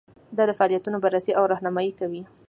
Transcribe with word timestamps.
دا 0.37 0.43
د 0.47 0.51
فعالیتونو 0.57 0.97
بررسي 1.03 1.31
او 1.35 1.43
رهنمایي 1.53 1.91
کوي. 1.99 2.21